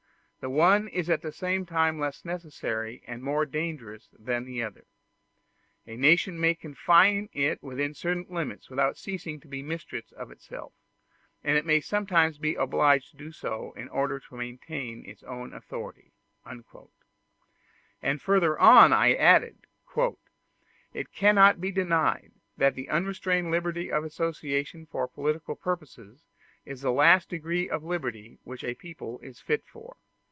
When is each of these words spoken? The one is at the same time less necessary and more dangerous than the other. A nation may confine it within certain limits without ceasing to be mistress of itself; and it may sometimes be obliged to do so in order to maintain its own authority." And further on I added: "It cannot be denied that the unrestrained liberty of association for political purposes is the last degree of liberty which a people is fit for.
The 0.43 0.49
one 0.49 0.87
is 0.87 1.07
at 1.07 1.21
the 1.21 1.31
same 1.31 1.67
time 1.67 1.99
less 1.99 2.25
necessary 2.25 3.03
and 3.05 3.21
more 3.21 3.45
dangerous 3.45 4.09
than 4.17 4.43
the 4.43 4.63
other. 4.63 4.85
A 5.85 5.95
nation 5.95 6.39
may 6.39 6.55
confine 6.55 7.29
it 7.31 7.61
within 7.61 7.93
certain 7.93 8.25
limits 8.27 8.67
without 8.67 8.97
ceasing 8.97 9.39
to 9.41 9.47
be 9.47 9.61
mistress 9.61 10.11
of 10.13 10.31
itself; 10.31 10.73
and 11.43 11.59
it 11.59 11.63
may 11.67 11.79
sometimes 11.79 12.39
be 12.39 12.55
obliged 12.55 13.11
to 13.11 13.17
do 13.17 13.31
so 13.31 13.71
in 13.73 13.87
order 13.89 14.19
to 14.19 14.35
maintain 14.35 15.05
its 15.07 15.21
own 15.21 15.53
authority." 15.53 16.11
And 18.01 18.19
further 18.19 18.57
on 18.57 18.91
I 18.93 19.13
added: 19.13 19.67
"It 20.91 21.13
cannot 21.13 21.61
be 21.61 21.71
denied 21.71 22.31
that 22.57 22.73
the 22.73 22.89
unrestrained 22.89 23.51
liberty 23.51 23.91
of 23.91 24.03
association 24.03 24.87
for 24.87 25.07
political 25.07 25.53
purposes 25.55 26.25
is 26.65 26.81
the 26.81 26.91
last 26.91 27.29
degree 27.29 27.69
of 27.69 27.83
liberty 27.83 28.39
which 28.43 28.63
a 28.63 28.73
people 28.73 29.19
is 29.19 29.39
fit 29.39 29.63
for. 29.67 29.97